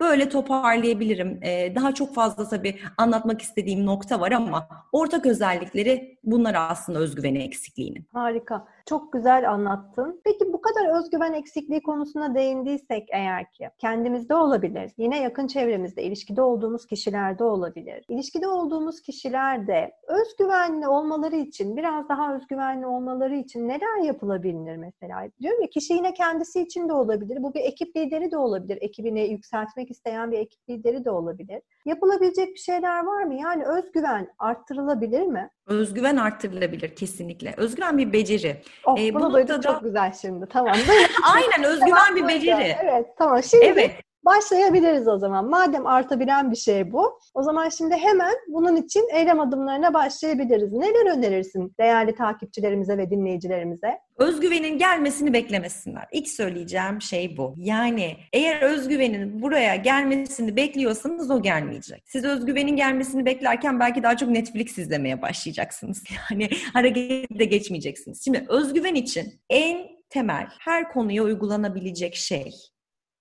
Böyle 0.00 0.28
toparlayabilirim. 0.28 1.40
Ee, 1.42 1.74
daha 1.74 1.94
çok 1.94 2.14
fazla 2.14 2.48
tabii 2.48 2.76
anlatmak 2.98 3.42
istediğim 3.42 3.86
nokta 3.86 4.20
var 4.20 4.32
ama 4.32 4.68
ortak 4.92 5.26
özellikleri 5.26 6.18
bunlar 6.24 6.56
aslında 6.58 6.98
özgüveni 6.98 7.38
eksikliğinin. 7.42 8.06
Harika. 8.12 8.66
Çok 8.86 9.12
güzel 9.12 9.50
anlattın. 9.50 10.20
Peki 10.24 10.52
bu 10.52 10.60
kadar 10.60 10.98
özgüven 10.98 11.32
eksikliği 11.32 11.82
konusuna 11.82 12.34
değindiysek 12.34 13.08
eğer 13.12 13.50
ki 13.52 13.68
kendimizde 13.78 14.34
olabilir, 14.34 14.92
yine 14.98 15.20
yakın 15.20 15.46
çevremizde, 15.46 16.02
ilişkide 16.02 16.42
olduğumuz 16.42 16.86
kişilerde 16.86 17.44
olabilir. 17.44 18.04
İlişkide 18.08 18.48
olduğumuz 18.48 19.00
kişilerde 19.02 19.92
özgüvenli 20.08 20.88
olmaları 20.88 21.36
için, 21.36 21.76
biraz 21.76 22.08
daha 22.08 22.34
özgüvenli 22.34 22.86
olmaları 22.86 23.36
için 23.36 23.68
neler 23.68 24.04
yapılabilir 24.04 24.76
mesela? 24.76 25.28
Diyorum 25.40 25.62
ya 25.62 25.70
kişi 25.70 25.94
yine 25.94 26.14
kendisi 26.14 26.60
için 26.60 26.88
de 26.88 26.92
olabilir. 26.92 27.42
Bu 27.42 27.54
bir 27.54 27.60
ekip 27.60 27.96
lideri 27.96 28.30
de 28.30 28.36
olabilir. 28.38 28.78
Ekibini 28.80 29.30
yükseltmek 29.30 29.89
isteyen 29.90 30.32
bir 30.32 30.38
ekip 30.38 30.68
lideri 30.68 31.04
de 31.04 31.10
olabilir. 31.10 31.62
Yapılabilecek 31.84 32.54
bir 32.54 32.60
şeyler 32.60 33.04
var 33.04 33.22
mı? 33.22 33.34
Yani 33.34 33.64
özgüven 33.64 34.28
arttırılabilir 34.38 35.22
mi? 35.22 35.50
Özgüven 35.66 36.16
arttırılabilir 36.16 36.96
kesinlikle. 36.96 37.54
Özgüven 37.56 37.98
bir 37.98 38.12
beceri. 38.12 38.62
Oh, 38.84 38.98
ee, 38.98 39.14
bunu 39.14 39.32
bu 39.32 39.38
noktada... 39.38 39.60
çok 39.60 39.82
güzel 39.82 40.12
şimdi. 40.12 40.46
Tamam. 40.46 40.76
Aynen 41.34 41.70
özgüven 41.70 42.16
bir 42.16 42.28
beceri. 42.28 42.76
Evet 42.82 43.06
tamam. 43.18 43.42
Şimdi 43.42 43.64
evet. 43.64 44.09
Başlayabiliriz 44.24 45.08
o 45.08 45.18
zaman. 45.18 45.50
Madem 45.50 45.86
artabilen 45.86 46.50
bir 46.50 46.56
şey 46.56 46.92
bu, 46.92 47.18
o 47.34 47.42
zaman 47.42 47.68
şimdi 47.68 47.94
hemen 47.94 48.34
bunun 48.48 48.76
için 48.76 49.08
eylem 49.14 49.40
adımlarına 49.40 49.94
başlayabiliriz. 49.94 50.72
Neler 50.72 51.16
önerirsin 51.16 51.74
değerli 51.80 52.14
takipçilerimize 52.14 52.98
ve 52.98 53.10
dinleyicilerimize? 53.10 53.98
Özgüvenin 54.18 54.78
gelmesini 54.78 55.32
beklemesinler. 55.32 56.08
İlk 56.12 56.28
söyleyeceğim 56.28 57.02
şey 57.02 57.36
bu. 57.36 57.54
Yani 57.56 58.16
eğer 58.32 58.62
özgüvenin 58.62 59.42
buraya 59.42 59.76
gelmesini 59.76 60.56
bekliyorsanız 60.56 61.30
o 61.30 61.42
gelmeyecek. 61.42 62.02
Siz 62.06 62.24
özgüvenin 62.24 62.76
gelmesini 62.76 63.24
beklerken 63.24 63.80
belki 63.80 64.02
daha 64.02 64.16
çok 64.16 64.28
Netflix 64.28 64.78
izlemeye 64.78 65.22
başlayacaksınız. 65.22 66.04
Yani 66.30 66.48
harekete 66.72 67.44
geçmeyeceksiniz. 67.44 68.24
Şimdi 68.24 68.46
özgüven 68.48 68.94
için 68.94 69.40
en 69.50 69.88
temel 70.10 70.46
her 70.60 70.92
konuya 70.92 71.22
uygulanabilecek 71.22 72.14
şey 72.14 72.52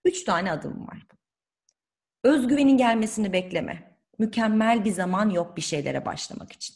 Üç 0.09 0.23
tane 0.23 0.51
adım 0.51 0.87
var. 0.87 1.05
Özgüvenin 2.23 2.77
gelmesini 2.77 3.33
bekleme. 3.33 3.99
Mükemmel 4.19 4.85
bir 4.85 4.91
zaman 4.91 5.29
yok 5.29 5.57
bir 5.57 5.61
şeylere 5.61 6.05
başlamak 6.05 6.51
için. 6.51 6.75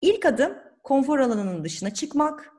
İlk 0.00 0.26
adım 0.26 0.58
konfor 0.82 1.18
alanının 1.18 1.64
dışına 1.64 1.94
çıkmak. 1.94 2.52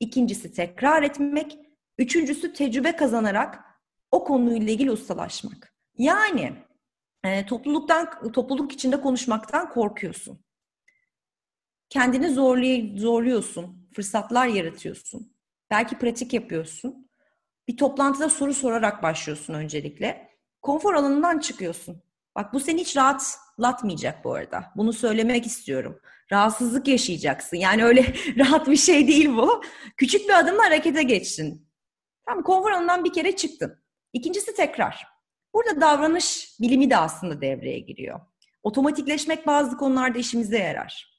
İkincisi 0.00 0.52
tekrar 0.52 1.02
etmek. 1.02 1.58
Üçüncüsü 1.98 2.52
tecrübe 2.52 2.96
kazanarak 2.96 3.64
o 4.10 4.24
konuyla 4.24 4.72
ilgili 4.72 4.90
ustalaşmak. 4.90 5.74
Yani 5.98 6.52
e, 7.24 7.46
topluluktan 7.46 8.32
topluluk 8.32 8.72
içinde 8.72 9.00
konuşmaktan 9.00 9.70
korkuyorsun. 9.70 10.44
Kendini 11.88 12.30
zorlay 12.30 12.94
zorluyorsun, 12.96 13.88
fırsatlar 13.94 14.46
yaratıyorsun. 14.46 15.36
Belki 15.70 15.98
pratik 15.98 16.32
yapıyorsun. 16.32 17.09
Bir 17.70 17.76
toplantıda 17.76 18.28
soru 18.28 18.54
sorarak 18.54 19.02
başlıyorsun 19.02 19.54
öncelikle. 19.54 20.30
Konfor 20.62 20.94
alanından 20.94 21.38
çıkıyorsun. 21.38 22.02
Bak 22.36 22.54
bu 22.54 22.60
seni 22.60 22.80
hiç 22.80 22.96
rahatlatmayacak 22.96 24.24
bu 24.24 24.34
arada. 24.34 24.64
Bunu 24.76 24.92
söylemek 24.92 25.46
istiyorum. 25.46 26.00
Rahatsızlık 26.32 26.88
yaşayacaksın. 26.88 27.56
Yani 27.56 27.84
öyle 27.84 28.14
rahat 28.38 28.68
bir 28.68 28.76
şey 28.76 29.08
değil 29.08 29.28
bu. 29.28 29.62
Küçük 29.96 30.28
bir 30.28 30.38
adımla 30.38 30.64
harekete 30.64 31.02
geçtin. 31.02 31.68
Tamam 32.26 32.44
konfor 32.44 32.70
alanından 32.70 33.04
bir 33.04 33.12
kere 33.12 33.36
çıktın. 33.36 33.82
İkincisi 34.12 34.54
tekrar. 34.54 35.06
Burada 35.54 35.80
davranış 35.80 36.56
bilimi 36.60 36.90
de 36.90 36.96
aslında 36.96 37.40
devreye 37.40 37.78
giriyor. 37.78 38.20
Otomatikleşmek 38.62 39.46
bazı 39.46 39.76
konularda 39.76 40.18
işimize 40.18 40.58
yarar. 40.58 41.09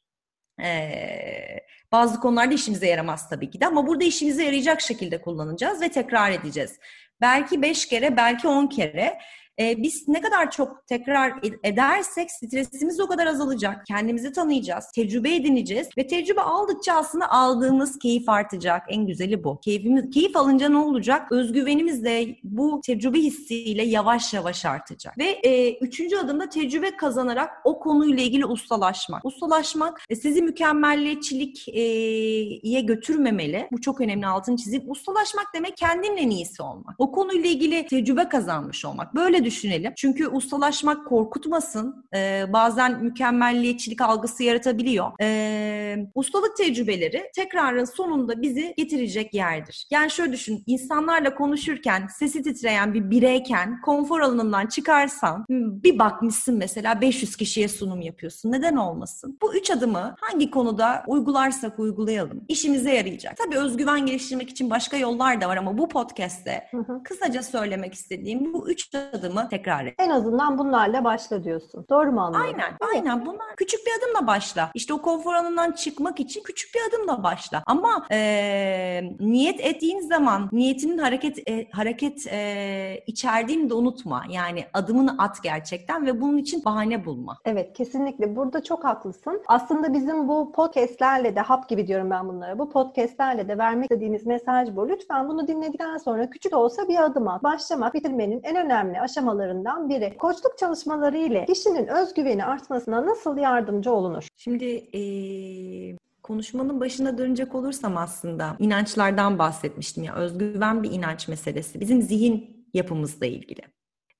Bazı 1.91 2.19
konularda 2.19 2.53
işimize 2.53 2.87
yaramaz 2.87 3.29
tabii 3.29 3.49
ki 3.49 3.61
de 3.61 3.67
ama 3.67 3.87
burada 3.87 4.03
işimize 4.03 4.43
yarayacak 4.43 4.81
şekilde 4.81 5.21
kullanacağız 5.21 5.81
ve 5.81 5.89
tekrar 5.91 6.31
edeceğiz. 6.31 6.79
Belki 7.21 7.61
beş 7.61 7.85
kere, 7.85 8.17
belki 8.17 8.47
on 8.47 8.67
kere 8.67 9.17
e, 9.61 9.83
biz 9.83 10.07
ne 10.07 10.21
kadar 10.21 10.51
çok 10.51 10.87
tekrar 10.87 11.33
edersek 11.63 12.31
stresimiz 12.31 12.99
o 12.99 13.07
kadar 13.07 13.27
azalacak. 13.27 13.85
Kendimizi 13.85 14.31
tanıyacağız, 14.31 14.85
tecrübe 14.95 15.35
edineceğiz 15.35 15.87
ve 15.97 16.07
tecrübe 16.07 16.41
aldıkça 16.41 16.93
aslında 16.93 17.31
aldığımız 17.31 17.99
keyif 17.99 18.29
artacak. 18.29 18.81
En 18.89 19.07
güzeli 19.07 19.43
bu. 19.43 19.59
Keyfimiz, 19.59 20.09
keyif 20.09 20.35
alınca 20.35 20.69
ne 20.69 20.77
olacak? 20.77 21.31
Özgüvenimiz 21.31 22.03
de 22.03 22.35
bu 22.43 22.81
tecrübe 22.85 23.19
hissiyle 23.19 23.83
yavaş 23.83 24.33
yavaş 24.33 24.65
artacak. 24.65 25.17
Ve 25.17 25.25
e, 25.25 25.77
üçüncü 25.77 26.17
adımda 26.17 26.49
tecrübe 26.49 26.97
kazanarak 26.97 27.51
o 27.63 27.79
konuyla 27.79 28.23
ilgili 28.23 28.45
ustalaşmak. 28.45 29.25
Ustalaşmak 29.25 30.01
e, 30.09 30.15
sizi 30.15 30.41
mükemmelliyetçilikye 30.41 32.77
e, 32.77 32.81
götürmemeli. 32.81 33.67
Bu 33.71 33.81
çok 33.81 34.01
önemli 34.01 34.27
altını 34.27 34.57
çizip 34.57 34.91
ustalaşmak 34.91 35.45
demek 35.55 35.77
kendinin 35.77 36.17
en 36.17 36.29
iyisi 36.29 36.63
olmak. 36.63 36.95
O 36.97 37.11
konuyla 37.11 37.49
ilgili 37.49 37.87
tecrübe 37.87 38.29
kazanmış 38.29 38.85
olmak. 38.85 39.15
Böyle 39.15 39.43
düşünelim. 39.51 39.93
Çünkü 39.95 40.27
ustalaşmak 40.27 41.07
korkutmasın. 41.07 42.05
Ee, 42.15 42.45
bazen 42.53 43.03
mükemmelliyetçilik 43.03 44.01
algısı 44.01 44.43
yaratabiliyor. 44.43 45.11
Ee, 45.21 45.97
ustalık 46.15 46.57
tecrübeleri 46.57 47.23
tekrarın 47.35 47.85
sonunda 47.85 48.41
bizi 48.41 48.73
getirecek 48.77 49.33
yerdir. 49.33 49.87
Yani 49.91 50.11
şöyle 50.11 50.33
düşün. 50.33 50.63
insanlarla 50.67 51.35
konuşurken 51.35 52.07
sesi 52.19 52.43
titreyen 52.43 52.93
bir 52.93 53.09
bireyken 53.09 53.81
konfor 53.81 54.21
alanından 54.21 54.67
çıkarsan 54.67 55.45
bir 55.49 55.99
bakmışsın 55.99 56.57
mesela 56.57 57.01
500 57.01 57.35
kişiye 57.35 57.67
sunum 57.67 58.01
yapıyorsun. 58.01 58.51
Neden 58.51 58.75
olmasın? 58.75 59.37
Bu 59.41 59.55
üç 59.55 59.71
adımı 59.71 60.15
hangi 60.19 60.51
konuda 60.51 61.03
uygularsak 61.07 61.79
uygulayalım. 61.79 62.45
işimize 62.47 62.93
yarayacak. 62.93 63.37
Tabii 63.37 63.57
özgüven 63.57 64.05
geliştirmek 64.05 64.49
için 64.49 64.69
başka 64.69 64.97
yollar 64.97 65.41
da 65.41 65.49
var 65.49 65.57
ama 65.57 65.77
bu 65.77 65.89
podcast'te 65.89 66.67
kısaca 67.03 67.43
söylemek 67.43 67.93
istediğim 67.93 68.53
bu 68.53 68.69
üç 68.69 68.91
adım 68.95 69.31
adımı 69.41 69.49
tekrar 69.49 69.85
et. 69.85 69.95
En 69.99 70.09
azından 70.09 70.57
bunlarla 70.57 71.03
başla 71.03 71.43
diyorsun. 71.43 71.85
Doğru 71.89 72.11
mu 72.11 72.21
anlıyorum? 72.21 72.49
Aynen, 72.49 72.77
aynen. 72.95 73.25
Bunlar 73.25 73.55
küçük 73.57 73.79
bir 73.85 73.91
adımla 73.99 74.27
başla. 74.27 74.71
İşte 74.73 74.93
o 74.93 75.01
konfor 75.01 75.33
alanından 75.33 75.71
çıkmak 75.71 76.19
için 76.19 76.43
küçük 76.43 76.75
bir 76.75 76.79
adımla 76.89 77.23
başla. 77.23 77.63
Ama 77.65 78.05
e, 78.11 79.01
niyet 79.19 79.59
ettiğin 79.59 79.99
zaman 79.99 80.49
niyetinin 80.51 80.97
hareket 80.97 81.49
e, 81.49 81.67
hareket 81.71 82.27
e, 82.27 83.03
içerdiğini 83.07 83.69
de 83.69 83.73
unutma. 83.73 84.23
Yani 84.29 84.65
adımını 84.73 85.15
at 85.17 85.43
gerçekten 85.43 86.05
ve 86.05 86.21
bunun 86.21 86.37
için 86.37 86.65
bahane 86.65 87.05
bulma. 87.05 87.37
Evet, 87.45 87.73
kesinlikle. 87.73 88.35
Burada 88.35 88.63
çok 88.63 88.83
haklısın. 88.83 89.41
Aslında 89.47 89.93
bizim 89.93 90.27
bu 90.27 90.51
podcastlerle 90.51 91.35
de 91.35 91.39
hap 91.39 91.69
gibi 91.69 91.87
diyorum 91.87 92.09
ben 92.09 92.29
bunlara. 92.29 92.59
Bu 92.59 92.69
podcastlerle 92.69 93.47
de 93.47 93.57
vermek 93.57 93.91
istediğimiz 93.91 94.25
mesaj 94.25 94.75
bu. 94.75 94.89
Lütfen 94.89 95.29
bunu 95.29 95.47
dinledikten 95.47 95.97
sonra 95.97 96.29
küçük 96.29 96.53
olsa 96.55 96.87
bir 96.87 97.03
adım 97.03 97.27
at. 97.27 97.43
Başlamak 97.43 97.93
bitirmenin 97.93 98.41
en 98.43 98.55
önemli 98.55 99.01
aşaması 99.01 99.20
aşamalarından 99.21 99.89
biri. 99.89 100.17
Koçluk 100.17 100.57
çalışmaları 100.57 101.17
ile 101.17 101.45
kişinin 101.45 101.87
özgüveni 101.87 102.45
artmasına 102.45 103.05
nasıl 103.05 103.37
yardımcı 103.37 103.91
olunur? 103.91 104.27
Şimdi 104.37 104.65
ee, 104.65 105.97
konuşmanın 106.23 106.79
başına 106.79 107.17
dönecek 107.17 107.55
olursam 107.55 107.97
aslında 107.97 108.55
inançlardan 108.59 109.39
bahsetmiştim 109.39 110.03
ya. 110.03 110.15
Özgüven 110.15 110.83
bir 110.83 110.91
inanç 110.91 111.27
meselesi. 111.27 111.79
Bizim 111.79 112.01
zihin 112.01 112.67
yapımızla 112.73 113.25
ilgili. 113.25 113.61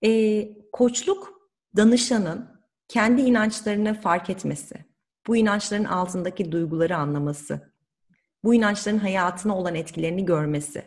E, 0.04 0.72
koçluk 0.72 1.50
danışanın 1.78 2.50
kendi 2.88 3.22
inançlarını 3.22 3.94
fark 3.94 4.30
etmesi, 4.30 4.76
bu 5.28 5.36
inançların 5.36 5.84
altındaki 5.84 6.52
duyguları 6.52 6.98
anlaması, 6.98 7.74
bu 8.44 8.54
inançların 8.54 8.98
hayatına 8.98 9.58
olan 9.58 9.76
etkilerini 9.76 10.26
görmesi 10.26 10.84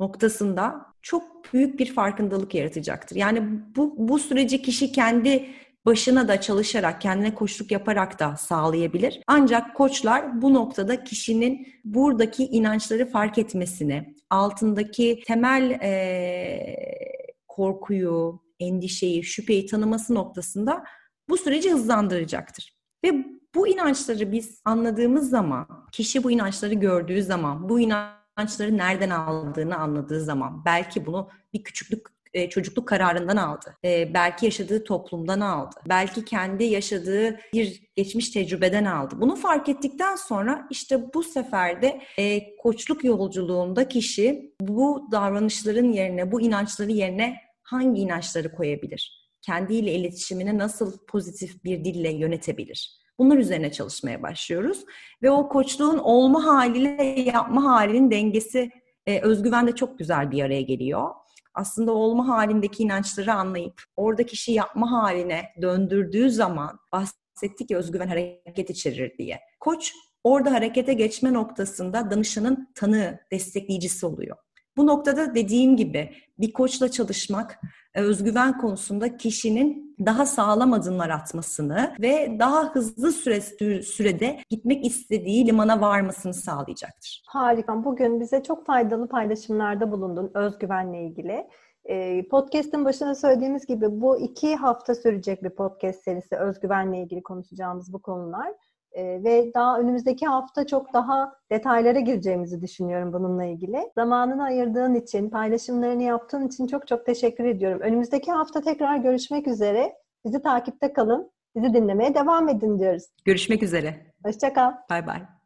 noktasında 0.00 0.91
çok 1.02 1.52
büyük 1.52 1.78
bir 1.78 1.94
farkındalık 1.94 2.54
yaratacaktır. 2.54 3.16
Yani 3.16 3.42
bu, 3.76 3.94
bu 3.98 4.18
süreci 4.18 4.62
kişi 4.62 4.92
kendi 4.92 5.48
başına 5.86 6.28
da 6.28 6.40
çalışarak, 6.40 7.00
kendine 7.00 7.34
koçluk 7.34 7.70
yaparak 7.70 8.18
da 8.18 8.36
sağlayabilir. 8.36 9.20
Ancak 9.26 9.76
koçlar 9.76 10.42
bu 10.42 10.54
noktada 10.54 11.04
kişinin 11.04 11.66
buradaki 11.84 12.44
inançları 12.44 13.06
fark 13.06 13.38
etmesini, 13.38 14.14
altındaki 14.30 15.22
temel 15.26 15.70
e, 15.70 16.76
korkuyu, 17.48 18.42
endişeyi, 18.60 19.24
şüpheyi 19.24 19.66
tanıması 19.66 20.14
noktasında 20.14 20.84
bu 21.28 21.36
süreci 21.36 21.72
hızlandıracaktır. 21.72 22.76
Ve 23.04 23.24
bu 23.54 23.68
inançları 23.68 24.32
biz 24.32 24.60
anladığımız 24.64 25.30
zaman, 25.30 25.66
kişi 25.92 26.24
bu 26.24 26.30
inançları 26.30 26.74
gördüğü 26.74 27.22
zaman, 27.22 27.68
bu 27.68 27.80
inançları 27.80 28.21
inançları 28.38 28.76
nereden 28.76 29.10
aldığını 29.10 29.76
anladığı 29.76 30.20
zaman 30.20 30.64
belki 30.64 31.06
bunu 31.06 31.28
bir 31.52 31.62
küçüklük 31.62 32.06
e, 32.34 32.48
çocukluk 32.48 32.88
kararından 32.88 33.36
aldı. 33.36 33.76
E, 33.84 34.14
belki 34.14 34.44
yaşadığı 34.44 34.84
toplumdan 34.84 35.40
aldı. 35.40 35.76
Belki 35.88 36.24
kendi 36.24 36.64
yaşadığı 36.64 37.38
bir 37.54 37.82
geçmiş 37.96 38.30
tecrübeden 38.30 38.84
aldı. 38.84 39.14
Bunu 39.20 39.36
fark 39.36 39.68
ettikten 39.68 40.16
sonra 40.16 40.66
işte 40.70 41.14
bu 41.14 41.22
sefer 41.22 41.82
de 41.82 42.02
e, 42.18 42.56
koçluk 42.56 43.04
yolculuğunda 43.04 43.88
kişi 43.88 44.54
bu 44.60 45.08
davranışların 45.12 45.92
yerine, 45.92 46.32
bu 46.32 46.40
inançları 46.40 46.92
yerine 46.92 47.36
hangi 47.62 48.00
inançları 48.00 48.52
koyabilir? 48.52 49.22
Kendiyle 49.42 49.92
iletişimini 49.92 50.58
nasıl 50.58 51.06
pozitif 51.06 51.64
bir 51.64 51.84
dille 51.84 52.12
yönetebilir? 52.12 53.01
Bunlar 53.18 53.36
üzerine 53.36 53.72
çalışmaya 53.72 54.22
başlıyoruz. 54.22 54.84
Ve 55.22 55.30
o 55.30 55.48
koçluğun 55.48 55.98
olma 55.98 56.44
haliyle 56.46 57.20
yapma 57.20 57.64
halinin 57.64 58.10
dengesi, 58.10 58.70
e, 59.06 59.20
özgüven 59.20 59.66
çok 59.66 59.98
güzel 59.98 60.30
bir 60.30 60.42
araya 60.42 60.62
geliyor. 60.62 61.10
Aslında 61.54 61.92
olma 61.92 62.28
halindeki 62.28 62.82
inançları 62.82 63.32
anlayıp 63.32 63.82
orada 63.96 64.26
kişi 64.26 64.52
yapma 64.52 64.92
haline 64.92 65.42
döndürdüğü 65.62 66.30
zaman 66.30 66.78
bahsettik 66.92 67.70
ya 67.70 67.78
özgüven 67.78 68.08
hareket 68.08 68.70
içerir 68.70 69.18
diye. 69.18 69.40
Koç 69.60 69.92
orada 70.24 70.52
harekete 70.52 70.94
geçme 70.94 71.32
noktasında 71.32 72.10
danışanın 72.10 72.68
tanığı, 72.74 73.18
destekleyicisi 73.32 74.06
oluyor. 74.06 74.36
Bu 74.76 74.86
noktada 74.86 75.34
dediğim 75.34 75.76
gibi 75.76 76.14
bir 76.38 76.52
koçla 76.52 76.90
çalışmak 76.90 77.60
özgüven 77.94 78.58
konusunda 78.58 79.16
kişinin 79.16 79.96
daha 80.06 80.26
sağlam 80.26 80.72
adımlar 80.72 81.10
atmasını 81.10 81.94
ve 82.00 82.36
daha 82.38 82.74
hızlı 82.74 83.12
süre, 83.12 83.40
sürede 83.82 84.38
gitmek 84.50 84.86
istediği 84.86 85.46
limana 85.46 85.80
varmasını 85.80 86.34
sağlayacaktır. 86.34 87.22
Harika. 87.26 87.84
Bugün 87.84 88.20
bize 88.20 88.42
çok 88.42 88.66
faydalı 88.66 89.08
paylaşımlarda 89.08 89.92
bulundun 89.92 90.30
özgüvenle 90.34 91.06
ilgili. 91.06 91.46
E, 91.84 92.28
podcast'ın 92.28 92.84
başında 92.84 93.14
söylediğimiz 93.14 93.66
gibi 93.66 94.00
bu 94.00 94.18
iki 94.18 94.56
hafta 94.56 94.94
sürecek 94.94 95.42
bir 95.42 95.50
podcast 95.50 96.04
serisi 96.04 96.36
özgüvenle 96.36 97.02
ilgili 97.02 97.22
konuşacağımız 97.22 97.92
bu 97.92 98.02
konular. 98.02 98.52
E, 98.92 99.24
ve 99.24 99.54
daha 99.54 99.78
önümüzdeki 99.78 100.26
hafta 100.26 100.66
çok 100.66 100.92
daha 100.92 101.32
detaylara 101.50 102.00
gireceğimizi 102.00 102.62
düşünüyorum 102.62 103.12
bununla 103.12 103.44
ilgili. 103.44 103.90
Zamanını 103.94 104.44
ayırdığın 104.44 104.94
için, 104.94 105.30
paylaşımlarını 105.30 106.02
yaptığın 106.02 106.46
için 106.46 106.66
çok 106.66 106.86
çok 106.86 107.06
teşekkür 107.06 107.44
ediyorum. 107.44 107.80
Önümüzdeki 107.80 108.32
hafta 108.32 108.60
tekrar 108.60 108.96
görüşmek 108.96 109.48
üzere. 109.48 109.92
Bizi 110.24 110.42
takipte 110.42 110.92
kalın, 110.92 111.30
bizi 111.56 111.74
dinlemeye 111.74 112.14
devam 112.14 112.48
edin 112.48 112.78
diyoruz. 112.78 113.04
Görüşmek 113.24 113.62
üzere. 113.62 114.06
Hoşçakal. 114.24 114.72
Bay 114.90 115.06
bay. 115.06 115.41